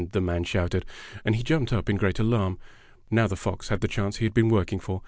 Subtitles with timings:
[0.13, 0.83] the man shouted,
[1.23, 2.57] and he jumped up in great alarm.
[3.11, 4.99] Now the fox had the chance he had been working for.